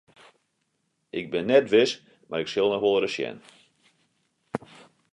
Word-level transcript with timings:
Ik 1.19 1.27
bin 1.31 1.45
net 1.53 1.65
wis 1.75 1.91
mar 2.27 2.41
ik 2.43 2.51
sil 2.51 2.67
noch 2.69 2.83
wolris 2.85 3.13
sjen. 3.15 3.37